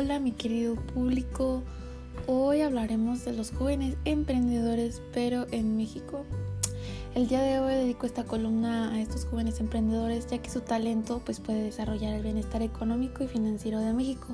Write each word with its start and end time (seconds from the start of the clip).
Hola 0.00 0.18
mi 0.18 0.32
querido 0.32 0.76
público, 0.76 1.62
hoy 2.26 2.62
hablaremos 2.62 3.22
de 3.26 3.34
los 3.34 3.50
jóvenes 3.50 3.98
emprendedores 4.06 5.02
pero 5.12 5.46
en 5.50 5.76
México. 5.76 6.24
El 7.14 7.28
día 7.28 7.42
de 7.42 7.58
hoy 7.58 7.74
dedico 7.74 8.06
esta 8.06 8.24
columna 8.24 8.94
a 8.94 9.00
estos 9.02 9.26
jóvenes 9.26 9.60
emprendedores 9.60 10.26
ya 10.26 10.38
que 10.38 10.48
su 10.48 10.62
talento 10.62 11.20
pues, 11.22 11.38
puede 11.38 11.64
desarrollar 11.64 12.14
el 12.14 12.22
bienestar 12.22 12.62
económico 12.62 13.24
y 13.24 13.28
financiero 13.28 13.78
de 13.78 13.92
México. 13.92 14.28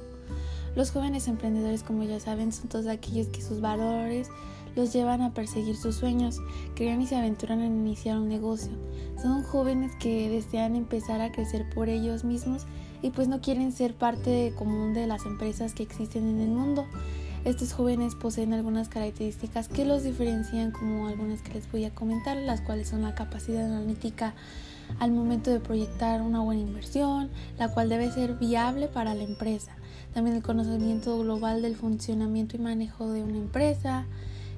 Los 0.77 0.93
jóvenes 0.93 1.27
emprendedores 1.27 1.83
como 1.83 2.05
ya 2.05 2.21
saben 2.21 2.53
son 2.53 2.69
todos 2.69 2.87
aquellos 2.87 3.27
que 3.27 3.43
sus 3.43 3.61
valores 3.61 4.29
los 4.77 4.93
llevan 4.93 5.21
a 5.21 5.35
perseguir 5.35 5.77
sus 5.77 5.97
sueños, 5.97 6.39
crean 6.77 7.03
y 7.03 7.09
se 7.09 7.17
aventuran 7.17 7.61
en 7.61 7.77
iniciar 7.77 8.19
un 8.19 8.29
negocio. 8.29 8.71
Son 9.21 9.43
jóvenes 9.43 9.91
que 9.99 10.31
desean 10.31 10.77
empezar 10.77 11.21
a 11.21 11.33
crecer 11.33 11.69
por 11.75 11.89
ellos 11.89 12.23
mismos 12.23 12.69
y 13.07 13.11
pues 13.11 13.29
no 13.29 13.41
quieren 13.41 13.71
ser 13.71 13.95
parte 13.95 14.53
común 14.59 14.93
de 14.93 15.07
las 15.07 15.27
empresas 15.27 15.75
que 15.75 15.85
existen 15.85 16.27
en 16.27 16.41
el 16.41 16.49
mundo. 16.49 16.87
Estos 17.45 17.73
jóvenes 17.73 18.17
poseen 18.17 18.53
algunas 18.53 18.89
características 18.89 19.69
que 19.69 19.85
los 19.85 20.03
diferencian 20.03 20.73
como 20.73 21.07
algunas 21.07 21.41
que 21.41 21.55
les 21.55 21.71
voy 21.71 21.85
a 21.85 21.95
comentar, 21.95 22.37
las 22.37 22.63
cuales 22.63 22.89
son 22.89 23.03
la 23.03 23.15
capacidad 23.15 23.65
analítica 23.65 24.35
al 24.99 25.13
momento 25.13 25.53
de 25.53 25.61
proyectar 25.61 26.21
una 26.21 26.41
buena 26.41 26.63
inversión, 26.63 27.31
la 27.59 27.69
cual 27.69 27.89
debe 27.89 28.11
ser 28.11 28.35
viable 28.35 28.89
para 28.89 29.15
la 29.15 29.23
empresa. 29.23 29.77
También 30.13 30.35
el 30.35 30.43
conocimiento 30.43 31.17
global 31.21 31.63
del 31.63 31.77
funcionamiento 31.77 32.57
y 32.57 32.59
manejo 32.59 33.13
de 33.13 33.23
una 33.23 33.39
empresa, 33.39 34.07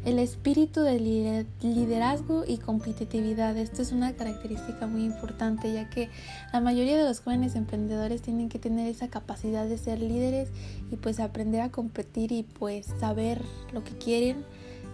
el 0.04 0.18
espíritu 0.18 0.80
de 0.82 1.46
liderazgo 1.62 2.44
y 2.46 2.58
competitividad. 2.58 3.56
Esto 3.56 3.82
es 3.82 3.92
una 3.92 4.14
característica 4.14 4.86
muy 4.86 5.04
importante 5.04 5.72
ya 5.72 5.90
que 5.90 6.08
la 6.52 6.60
mayoría 6.60 6.96
de 6.96 7.04
los 7.04 7.20
jóvenes 7.20 7.56
emprendedores 7.56 8.22
tienen 8.22 8.48
que 8.48 8.58
tener 8.58 8.88
esa 8.88 9.08
capacidad 9.08 9.66
de 9.66 9.76
ser 9.76 10.00
líderes 10.00 10.50
y 10.90 10.96
pues 10.96 11.20
aprender 11.20 11.60
a 11.60 11.70
competir 11.70 12.32
y 12.32 12.42
pues 12.42 12.86
saber 13.00 13.42
lo 13.72 13.84
que 13.84 13.96
quieren 13.98 14.44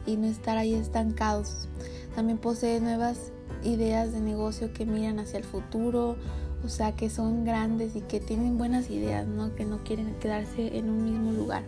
y 0.06 0.16
no 0.16 0.26
estar 0.26 0.56
ahí 0.56 0.74
estancados. 0.74 1.68
También 2.14 2.38
posee 2.38 2.80
nuevas 2.80 3.32
ideas 3.62 4.12
de 4.12 4.20
negocio 4.20 4.72
que 4.72 4.86
miran 4.86 5.18
hacia 5.18 5.38
el 5.38 5.44
futuro, 5.44 6.16
o 6.64 6.68
sea, 6.68 6.92
que 6.92 7.10
son 7.10 7.44
grandes 7.44 7.94
y 7.94 8.00
que 8.00 8.20
tienen 8.20 8.56
buenas 8.56 8.90
ideas, 8.90 9.26
¿no? 9.26 9.54
Que 9.54 9.64
no 9.64 9.84
quieren 9.84 10.14
quedarse 10.18 10.78
en 10.78 10.88
un 10.88 11.04
mismo 11.04 11.32
lugar 11.32 11.62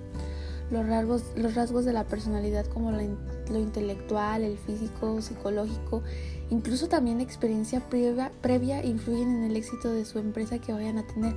los 0.71 0.87
rasgos, 0.87 1.23
los 1.37 1.55
rasgos 1.55 1.85
de 1.85 1.93
la 1.93 2.05
personalidad 2.05 2.67
como 2.67 2.91
lo 2.91 3.59
intelectual, 3.59 4.43
el 4.43 4.59
físico, 4.59 5.23
psicológico, 5.23 6.03
incluso 6.51 6.89
también 6.89 7.19
la 7.19 7.25
experiencia 7.25 7.81
previa, 7.81 8.33
previa 8.41 8.85
influyen 8.85 9.29
en 9.37 9.45
el 9.45 9.57
éxito 9.57 9.93
de 9.93 10.05
su 10.05 10.19
empresa 10.19 10.59
que 10.59 10.73
vayan 10.73 10.99
a 10.99 11.07
tener. 11.07 11.35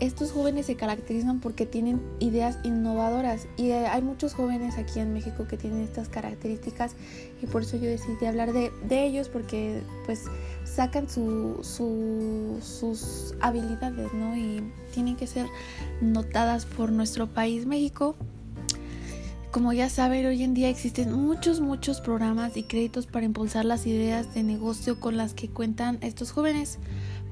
Estos 0.00 0.30
jóvenes 0.30 0.66
se 0.66 0.76
caracterizan 0.76 1.40
porque 1.40 1.66
tienen 1.66 2.00
ideas 2.20 2.58
innovadoras 2.62 3.48
y 3.56 3.70
eh, 3.70 3.88
hay 3.88 4.00
muchos 4.00 4.32
jóvenes 4.32 4.78
aquí 4.78 5.00
en 5.00 5.12
México 5.12 5.48
que 5.48 5.56
tienen 5.56 5.80
estas 5.80 6.08
características 6.08 6.94
y 7.42 7.46
por 7.46 7.62
eso 7.62 7.76
yo 7.78 7.90
decidí 7.90 8.24
hablar 8.26 8.52
de, 8.52 8.70
de 8.88 9.04
ellos 9.04 9.28
porque 9.28 9.82
pues 10.06 10.26
sacan 10.64 11.08
su, 11.08 11.58
su, 11.62 12.58
sus 12.62 13.34
habilidades 13.40 14.12
¿no? 14.14 14.36
y 14.36 14.62
tienen 14.94 15.16
que 15.16 15.26
ser 15.26 15.46
notadas 16.00 16.64
por 16.64 16.92
nuestro 16.92 17.26
país 17.26 17.66
México 17.66 18.14
como 19.50 19.72
ya 19.72 19.88
saben, 19.88 20.26
hoy 20.26 20.42
en 20.42 20.54
día 20.54 20.68
existen 20.68 21.12
muchos, 21.12 21.60
muchos 21.60 22.00
programas 22.00 22.56
y 22.56 22.64
créditos 22.64 23.06
para 23.06 23.24
impulsar 23.24 23.64
las 23.64 23.86
ideas 23.86 24.34
de 24.34 24.42
negocio 24.42 25.00
con 25.00 25.16
las 25.16 25.34
que 25.34 25.48
cuentan 25.48 25.98
estos 26.02 26.32
jóvenes. 26.32 26.78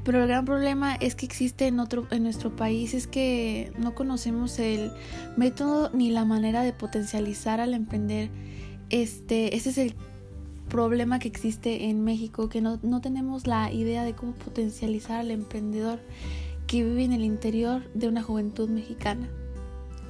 Pero 0.02 0.22
el 0.22 0.28
gran 0.28 0.44
problema 0.44 0.94
es 0.94 1.14
que 1.14 1.26
existe 1.26 1.66
en, 1.66 1.80
otro, 1.80 2.06
en 2.10 2.22
nuestro 2.22 2.54
país 2.54 2.94
es 2.94 3.06
que 3.06 3.72
no 3.76 3.94
conocemos 3.94 4.58
el 4.58 4.92
método 5.36 5.90
ni 5.92 6.10
la 6.10 6.24
manera 6.24 6.62
de 6.62 6.72
potencializar 6.72 7.60
al 7.60 7.74
emprender. 7.74 8.30
Este, 8.88 9.56
ese 9.56 9.70
es 9.70 9.78
el 9.78 9.94
problema 10.68 11.18
que 11.18 11.28
existe 11.28 11.86
en 11.86 12.04
México, 12.04 12.48
que 12.48 12.60
no, 12.60 12.78
no 12.82 13.00
tenemos 13.00 13.46
la 13.46 13.72
idea 13.72 14.04
de 14.04 14.14
cómo 14.14 14.32
potencializar 14.32 15.20
al 15.20 15.30
emprendedor 15.32 16.00
que 16.66 16.84
vive 16.84 17.04
en 17.04 17.12
el 17.12 17.24
interior 17.24 17.82
de 17.92 18.08
una 18.08 18.22
juventud 18.22 18.68
mexicana. 18.68 19.28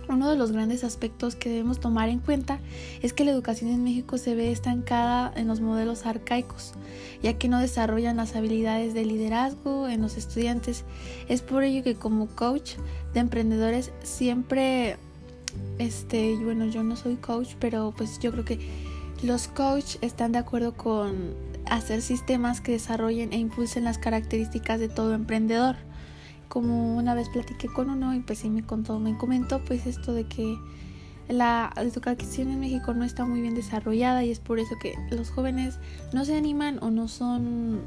Uno 0.08 0.30
de 0.30 0.36
los 0.36 0.52
grandes 0.52 0.84
aspectos 0.84 1.34
que 1.34 1.48
debemos 1.48 1.80
tomar 1.80 2.08
en 2.08 2.20
cuenta 2.20 2.60
es 3.02 3.12
que 3.12 3.24
la 3.24 3.32
educación 3.32 3.70
en 3.70 3.82
México 3.82 4.18
se 4.18 4.34
ve 4.34 4.52
estancada 4.52 5.32
en 5.34 5.48
los 5.48 5.60
modelos 5.60 6.06
arcaicos, 6.06 6.74
ya 7.22 7.36
que 7.38 7.48
no 7.48 7.58
desarrollan 7.58 8.16
las 8.16 8.36
habilidades 8.36 8.94
de 8.94 9.04
liderazgo 9.04 9.88
en 9.88 10.02
los 10.02 10.16
estudiantes. 10.16 10.84
Es 11.28 11.42
por 11.42 11.64
ello 11.64 11.82
que 11.82 11.96
como 11.96 12.28
coach 12.28 12.74
de 13.14 13.20
emprendedores 13.20 13.90
siempre, 14.04 14.96
este, 15.78 16.36
bueno, 16.36 16.66
yo 16.66 16.84
no 16.84 16.94
soy 16.94 17.16
coach, 17.16 17.54
pero 17.58 17.92
pues 17.96 18.20
yo 18.20 18.30
creo 18.30 18.44
que 18.44 18.60
los 19.24 19.48
coach 19.48 19.96
están 20.02 20.32
de 20.32 20.38
acuerdo 20.38 20.76
con 20.76 21.34
hacer 21.64 22.00
sistemas 22.00 22.60
que 22.60 22.72
desarrollen 22.72 23.32
e 23.32 23.38
impulsen 23.38 23.82
las 23.82 23.98
características 23.98 24.78
de 24.78 24.88
todo 24.88 25.14
emprendedor 25.14 25.74
como 26.48 26.96
una 26.96 27.14
vez 27.14 27.28
platiqué 27.28 27.68
con 27.68 27.90
uno 27.90 28.14
y 28.14 28.20
pues 28.20 28.40
sí 28.40 28.50
me 28.50 28.62
contó, 28.62 28.98
me 28.98 29.16
comentó 29.16 29.64
pues 29.64 29.86
esto 29.86 30.12
de 30.12 30.24
que 30.24 30.56
la 31.28 31.72
educación 31.76 32.50
en 32.50 32.60
México 32.60 32.94
no 32.94 33.04
está 33.04 33.24
muy 33.24 33.40
bien 33.40 33.54
desarrollada 33.54 34.24
y 34.24 34.30
es 34.30 34.38
por 34.38 34.58
eso 34.58 34.74
que 34.80 34.94
los 35.10 35.30
jóvenes 35.30 35.78
no 36.12 36.24
se 36.24 36.36
animan 36.36 36.78
o 36.82 36.90
no 36.90 37.08
son 37.08 37.80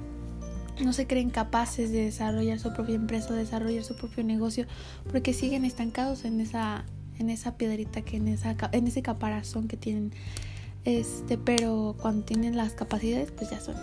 no 0.83 0.93
se 0.93 1.07
creen 1.07 1.29
capaces 1.29 1.91
de 1.91 2.05
desarrollar 2.05 2.57
su 2.59 2.73
propia 2.73 2.95
empresa, 2.95 3.33
desarrollar 3.33 3.83
su 3.83 3.95
propio 3.95 4.23
negocio 4.23 4.65
porque 5.11 5.33
siguen 5.33 5.65
estancados 5.65 6.25
en 6.25 6.39
esa 6.41 6.85
en 7.17 7.29
esa 7.29 7.55
piedrita 7.55 8.01
que 8.01 8.17
en 8.17 8.27
esa 8.27 8.55
en 8.71 8.87
ese 8.87 9.01
caparazón 9.01 9.67
que 9.67 9.77
tienen. 9.77 10.11
Este, 10.85 11.37
pero 11.37 11.95
cuando 12.01 12.23
tienen 12.23 12.55
las 12.55 12.73
capacidades 12.73 13.31
pues 13.31 13.49
ya 13.49 13.59
son 13.59 13.75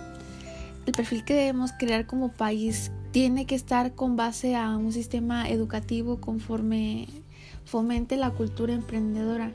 el 0.87 0.93
perfil 0.93 1.25
que 1.25 1.35
debemos 1.35 1.73
crear 1.73 2.07
como 2.07 2.33
país 2.33 2.93
tiene 3.11 3.45
que 3.45 3.55
estar 3.55 3.95
con 3.95 4.17
base 4.17 4.55
a 4.55 4.77
un 4.77 4.93
sistema 4.93 5.49
educativo 5.49 6.21
conforme 6.21 7.09
fomente 7.65 8.17
la 8.17 8.31
cultura 8.31 8.73
emprendedora. 8.73 9.53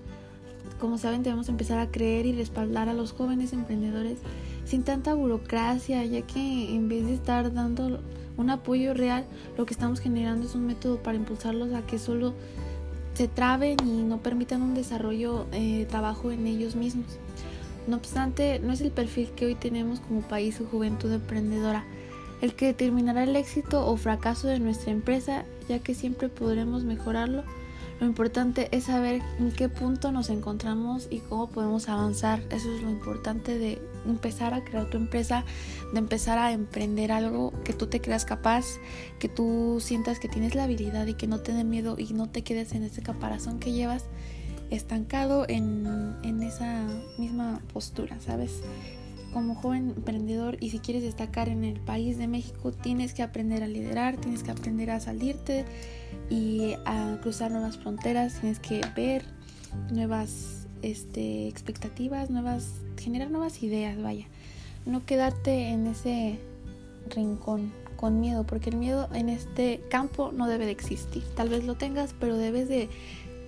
Como 0.79 0.97
saben, 0.97 1.23
debemos 1.23 1.47
empezar 1.47 1.79
a 1.79 1.89
creer 1.89 2.25
y 2.25 2.33
respaldar 2.33 2.89
a 2.89 2.93
los 2.93 3.13
jóvenes 3.13 3.53
emprendedores 3.53 4.17
sin 4.65 4.83
tanta 4.83 5.13
burocracia, 5.13 6.03
ya 6.05 6.21
que 6.21 6.75
en 6.75 6.89
vez 6.89 7.05
de 7.05 7.13
estar 7.13 7.53
dando 7.53 7.99
un 8.37 8.49
apoyo 8.49 8.93
real, 8.93 9.25
lo 9.57 9.65
que 9.65 9.73
estamos 9.73 9.99
generando 9.99 10.45
es 10.45 10.55
un 10.55 10.65
método 10.65 11.01
para 11.01 11.17
impulsarlos 11.17 11.73
a 11.73 11.85
que 11.85 11.99
solo 11.99 12.33
se 13.13 13.27
traben 13.27 13.77
y 13.85 14.03
no 14.03 14.17
permitan 14.21 14.61
un 14.61 14.73
desarrollo 14.73 15.45
de 15.51 15.81
eh, 15.81 15.85
trabajo 15.85 16.31
en 16.31 16.47
ellos 16.47 16.75
mismos. 16.75 17.05
No 17.87 17.97
obstante, 17.97 18.59
no 18.59 18.73
es 18.73 18.81
el 18.81 18.91
perfil 18.91 19.29
que 19.35 19.45
hoy 19.45 19.55
tenemos 19.55 19.99
como 19.99 20.21
país 20.21 20.59
o 20.61 20.65
juventud 20.65 21.11
emprendedora 21.11 21.83
el 22.41 22.55
que 22.55 22.65
determinará 22.65 23.23
el 23.23 23.35
éxito 23.35 23.85
o 23.85 23.95
fracaso 23.97 24.47
de 24.47 24.59
nuestra 24.59 24.91
empresa, 24.91 25.45
ya 25.69 25.79
que 25.79 25.93
siempre 25.93 26.27
podremos 26.27 26.83
mejorarlo. 26.83 27.43
Lo 27.99 28.07
importante 28.07 28.67
es 28.71 28.85
saber 28.85 29.21
en 29.37 29.51
qué 29.51 29.69
punto 29.69 30.11
nos 30.11 30.31
encontramos 30.31 31.07
y 31.11 31.19
cómo 31.19 31.51
podemos 31.51 31.87
avanzar. 31.87 32.41
Eso 32.49 32.73
es 32.73 32.81
lo 32.81 32.89
importante 32.89 33.59
de 33.59 33.79
empezar 34.07 34.55
a 34.55 34.63
crear 34.63 34.89
tu 34.89 34.97
empresa, 34.97 35.45
de 35.93 35.99
empezar 35.99 36.39
a 36.39 36.51
emprender 36.51 37.11
algo 37.11 37.53
que 37.63 37.73
tú 37.73 37.85
te 37.85 38.01
creas 38.01 38.25
capaz, 38.25 38.65
que 39.19 39.29
tú 39.29 39.77
sientas 39.79 40.19
que 40.19 40.27
tienes 40.27 40.55
la 40.55 40.63
habilidad 40.63 41.05
y 41.05 41.13
que 41.13 41.27
no 41.27 41.41
te 41.41 41.53
dé 41.53 41.63
miedo 41.63 41.95
y 41.99 42.11
no 42.13 42.27
te 42.27 42.43
quedes 42.43 42.73
en 42.73 42.81
ese 42.81 43.03
caparazón 43.03 43.59
que 43.59 43.71
llevas 43.71 44.05
estancado 44.71 45.45
en, 45.47 46.15
en 46.23 46.41
esa 46.41 46.70
postura, 47.61 48.19
¿sabes? 48.19 48.61
como 49.33 49.55
joven 49.55 49.93
emprendedor 49.95 50.57
y 50.59 50.69
si 50.69 50.79
quieres 50.79 51.03
destacar 51.03 51.49
en 51.49 51.63
el 51.63 51.79
país 51.79 52.17
de 52.17 52.27
México, 52.27 52.71
tienes 52.71 53.13
que 53.13 53.23
aprender 53.23 53.63
a 53.63 53.67
liderar, 53.67 54.17
tienes 54.17 54.43
que 54.43 54.51
aprender 54.51 54.91
a 54.91 54.99
salirte 54.99 55.65
y 56.29 56.75
a 56.85 57.17
cruzar 57.21 57.51
nuevas 57.51 57.77
fronteras, 57.77 58.39
tienes 58.39 58.59
que 58.59 58.81
ver 58.95 59.23
nuevas 59.91 60.67
este, 60.81 61.47
expectativas, 61.47 62.29
nuevas, 62.29 62.81
generar 62.99 63.31
nuevas 63.31 63.63
ideas, 63.63 64.01
vaya. 64.01 64.27
No 64.85 65.05
quedarte 65.05 65.69
en 65.69 65.87
ese 65.87 66.39
rincón 67.09 67.71
con 67.95 68.19
miedo, 68.19 68.45
porque 68.45 68.71
el 68.71 68.77
miedo 68.77 69.07
en 69.13 69.29
este 69.29 69.81
campo 69.89 70.31
no 70.31 70.47
debe 70.47 70.65
de 70.65 70.71
existir. 70.71 71.23
Tal 71.35 71.49
vez 71.49 71.63
lo 71.65 71.75
tengas, 71.75 72.15
pero 72.19 72.35
debes 72.35 72.67
de, 72.67 72.89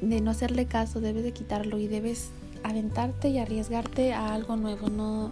de 0.02 0.22
no 0.22 0.30
hacerle 0.30 0.68
caso, 0.68 1.02
debes 1.02 1.24
de 1.24 1.34
quitarlo 1.34 1.80
y 1.80 1.88
debes 1.88 2.30
aventarte 2.64 3.30
y 3.30 3.40
arriesgarte 3.40 4.14
a 4.14 4.34
algo 4.34 4.56
nuevo, 4.56 4.90
no 4.90 5.32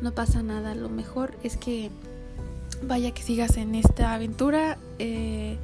no 0.00 0.12
pasa 0.12 0.42
nada. 0.42 0.74
Lo 0.74 0.88
mejor 0.88 1.36
es 1.42 1.56
que 1.56 1.90
vaya 2.82 3.12
que 3.12 3.22
sigas 3.22 3.56
en 3.56 3.74
esta 3.74 4.14
aventura. 4.14 4.78
Eh, 4.98 5.56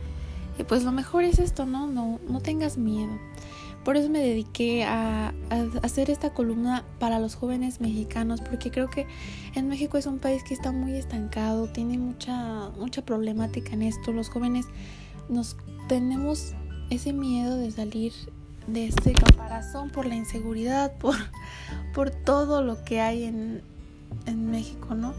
y 0.58 0.64
pues 0.64 0.84
lo 0.84 0.92
mejor 0.92 1.24
es 1.24 1.38
esto, 1.38 1.66
¿no? 1.66 1.86
¿no? 1.86 2.20
No 2.28 2.40
tengas 2.40 2.76
miedo. 2.76 3.12
Por 3.84 3.96
eso 3.96 4.08
me 4.08 4.20
dediqué 4.20 4.84
a, 4.84 5.34
a, 5.50 5.66
hacer 5.82 6.08
esta 6.08 6.32
columna 6.32 6.84
para 7.00 7.18
los 7.18 7.34
jóvenes 7.34 7.80
mexicanos, 7.80 8.40
porque 8.40 8.70
creo 8.70 8.88
que 8.88 9.06
en 9.56 9.68
México 9.68 9.98
es 9.98 10.06
un 10.06 10.20
país 10.20 10.44
que 10.44 10.54
está 10.54 10.70
muy 10.70 10.92
estancado, 10.92 11.66
tiene 11.66 11.98
mucha, 11.98 12.70
mucha 12.78 13.02
problemática 13.02 13.72
en 13.72 13.82
esto. 13.82 14.12
Los 14.12 14.28
jóvenes 14.28 14.66
nos 15.28 15.56
tenemos 15.88 16.52
ese 16.90 17.12
miedo 17.12 17.56
de 17.56 17.72
salir 17.72 18.12
de 18.66 18.86
este 18.86 19.12
caparazón 19.12 19.90
por 19.90 20.06
la 20.06 20.14
inseguridad, 20.14 20.92
por, 20.98 21.16
por 21.94 22.10
todo 22.10 22.62
lo 22.62 22.84
que 22.84 23.00
hay 23.00 23.24
en, 23.24 23.62
en 24.26 24.50
México, 24.50 24.94
¿no? 24.94 25.14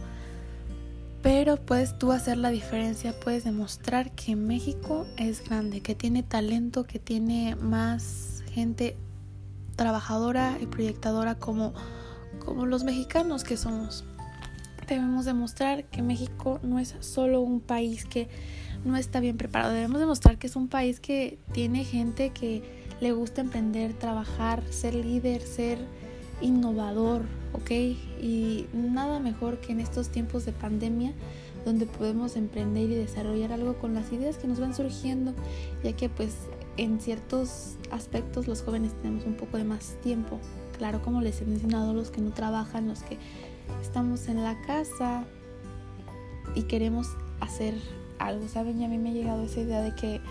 Pero 1.21 1.55
puedes 1.55 1.97
tú 1.97 2.11
hacer 2.11 2.37
la 2.37 2.49
diferencia, 2.49 3.17
puedes 3.17 3.45
demostrar 3.45 4.11
que 4.11 4.35
México 4.35 5.07
es 5.15 5.41
grande, 5.47 5.79
que 5.79 5.95
tiene 5.95 6.21
talento, 6.21 6.83
que 6.83 6.99
tiene 6.99 7.55
más 7.55 8.43
gente 8.51 8.97
trabajadora 9.77 10.57
y 10.61 10.65
proyectadora 10.65 11.35
como, 11.35 11.73
como 12.39 12.65
los 12.65 12.83
mexicanos 12.83 13.45
que 13.45 13.55
somos. 13.55 14.03
Debemos 14.87 15.23
demostrar 15.23 15.85
que 15.85 16.01
México 16.01 16.59
no 16.61 16.77
es 16.77 16.93
solo 16.99 17.39
un 17.39 17.61
país 17.61 18.03
que 18.03 18.27
no 18.83 18.97
está 18.97 19.21
bien 19.21 19.37
preparado, 19.37 19.73
debemos 19.73 20.01
demostrar 20.01 20.37
que 20.37 20.47
es 20.47 20.57
un 20.57 20.67
país 20.67 20.99
que 20.99 21.39
tiene 21.53 21.85
gente 21.85 22.31
que 22.31 22.82
le 23.03 23.11
gusta 23.11 23.41
emprender, 23.41 23.93
trabajar, 23.93 24.63
ser 24.69 24.95
líder, 24.95 25.41
ser 25.41 25.77
innovador, 26.39 27.23
¿ok? 27.51 27.69
Y 27.71 28.67
nada 28.73 29.19
mejor 29.19 29.59
que 29.59 29.73
en 29.73 29.81
estos 29.81 30.07
tiempos 30.07 30.45
de 30.45 30.53
pandemia 30.53 31.13
donde 31.65 31.85
podemos 31.85 32.37
emprender 32.37 32.89
y 32.89 32.95
desarrollar 32.95 33.51
algo 33.51 33.75
con 33.75 33.93
las 33.93 34.11
ideas 34.13 34.37
que 34.37 34.47
nos 34.47 34.59
van 34.59 34.73
surgiendo, 34.73 35.33
ya 35.83 35.93
que 35.93 36.07
pues 36.07 36.35
en 36.77 37.01
ciertos 37.01 37.75
aspectos 37.91 38.47
los 38.47 38.61
jóvenes 38.61 38.93
tenemos 39.01 39.25
un 39.25 39.35
poco 39.35 39.57
de 39.57 39.65
más 39.65 39.97
tiempo. 40.01 40.39
Claro, 40.77 41.01
como 41.01 41.21
les 41.21 41.41
he 41.41 41.45
mencionado, 41.45 41.93
los 41.93 42.09
que 42.09 42.21
no 42.21 42.31
trabajan, 42.31 42.87
los 42.87 43.03
que 43.03 43.17
estamos 43.81 44.29
en 44.29 44.41
la 44.41 44.61
casa 44.61 45.25
y 46.55 46.63
queremos 46.63 47.07
hacer 47.41 47.75
algo, 48.17 48.47
¿saben? 48.47 48.79
Y 48.79 48.85
a 48.85 48.87
mí 48.87 48.97
me 48.97 49.09
ha 49.09 49.13
llegado 49.13 49.43
esa 49.43 49.59
idea 49.59 49.81
de 49.81 49.93
que 49.93 50.21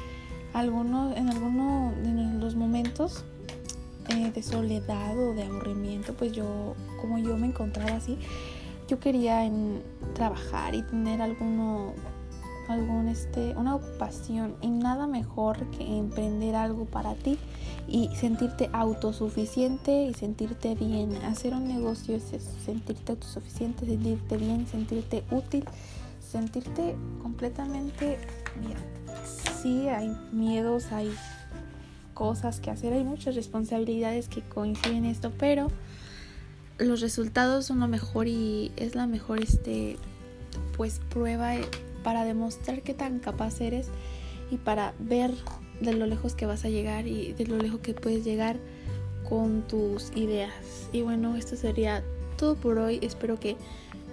algunos, 0.53 1.17
en 1.17 1.29
algunos 1.29 1.95
de 1.97 2.41
los 2.41 2.55
momentos 2.55 3.25
eh, 4.09 4.31
de 4.33 4.43
soledad 4.43 5.19
o 5.19 5.35
de 5.35 5.45
aburrimiento, 5.45 6.15
pues 6.15 6.33
yo, 6.33 6.75
como 7.01 7.19
yo 7.19 7.37
me 7.37 7.47
encontraba 7.47 7.97
así, 7.97 8.19
yo 8.89 8.99
quería 8.99 9.45
en 9.45 9.83
trabajar 10.15 10.75
y 10.75 10.83
tener 10.83 11.23
alguno, 11.23 11.93
algún 12.69 13.09
este, 13.09 13.55
una 13.57 13.77
ocupación 13.77 14.57
y 14.61 14.69
nada 14.69 15.07
mejor 15.07 15.65
que 15.71 15.99
emprender 15.99 16.55
algo 16.57 16.85
para 16.85 17.15
ti 17.15 17.39
y 17.89 18.09
sentirte 18.17 18.69
autosuficiente 18.73 20.07
y 20.07 20.15
sentirte 20.15 20.75
bien. 20.75 21.15
Hacer 21.25 21.55
un 21.55 21.69
negocio 21.69 22.17
es 22.17 22.25
sentirte 22.65 23.13
autosuficiente, 23.13 23.87
sentirte 23.87 24.37
bien, 24.37 24.67
sentirte 24.67 25.25
útil, 25.31 25.65
sentirte 26.33 26.97
completamente 27.21 28.19
bien. 28.61 28.79
Sí, 29.63 29.89
hay 29.89 30.17
miedos, 30.33 30.91
hay 30.91 31.15
cosas 32.15 32.61
que 32.61 32.71
hacer, 32.71 32.93
hay 32.93 33.05
muchas 33.05 33.35
responsabilidades 33.35 34.29
que 34.29 34.43
coinciden 34.43 34.99
en 34.99 35.05
esto, 35.05 35.33
pero 35.39 35.69
los 36.79 37.01
resultados 37.01 37.67
son 37.67 37.81
lo 37.81 37.89
mejor 37.89 38.27
y 38.27 38.73
es 38.77 38.95
la 38.95 39.07
mejor 39.07 39.41
este 39.41 39.99
pues 40.77 41.01
prueba 41.11 41.53
para 42.03 42.25
demostrar 42.25 42.83
qué 42.83 42.95
tan 42.95 43.19
capaz 43.19 43.61
eres 43.61 43.89
y 44.51 44.57
para 44.57 44.95
ver 44.99 45.33
de 45.81 45.93
lo 45.93 46.07
lejos 46.07 46.35
que 46.35 46.47
vas 46.47 46.65
a 46.65 46.69
llegar 46.69 47.07
y 47.07 47.33
de 47.35 47.47
lo 47.47 47.59
lejos 47.59 47.81
que 47.81 47.95
puedes 47.95 48.25
llegar 48.25 48.57
con 49.29 49.63
tus 49.69 50.11
ideas. 50.17 50.53
Y 50.93 51.03
bueno, 51.03 51.37
esto 51.37 51.57
sería 51.57 52.03
todo 52.37 52.57
por 52.57 52.79
hoy. 52.79 52.99
Espero 53.03 53.39
que 53.39 53.57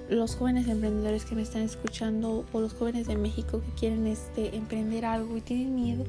los 0.10 0.36
jóvenes 0.36 0.68
emprendedores 0.68 1.26
que 1.26 1.36
me 1.36 1.42
están 1.42 1.62
escuchando 1.62 2.46
o 2.52 2.60
los 2.60 2.74
jóvenes 2.74 3.08
de 3.08 3.16
México 3.16 3.62
que 3.62 3.72
quieren 3.80 4.08
este 4.08 4.56
emprender 4.56 5.06
algo 5.06 5.38
y 5.38 5.42
tienen 5.42 5.76
miedo 5.76 6.04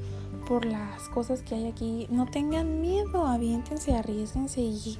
por 0.49 0.65
las 0.65 1.09
cosas 1.11 1.43
que 1.43 1.55
hay 1.55 1.69
aquí, 1.69 2.07
no 2.11 2.27
tengan 2.27 2.81
miedo, 2.81 3.27
aviéntense, 3.27 3.95
arriesguense 3.95 4.61
y 4.61 4.99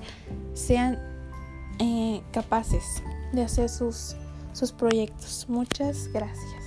sean 0.55 0.99
eh, 1.79 2.23
capaces 2.31 3.03
de 3.33 3.43
hacer 3.43 3.69
sus, 3.69 4.15
sus 4.53 4.71
proyectos. 4.73 5.47
Muchas 5.49 6.09
gracias. 6.13 6.60